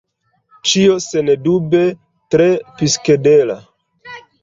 Ĉio 0.71 0.95
sendube 1.09 1.83
tre 2.37 2.51
psikedela. 2.83 3.63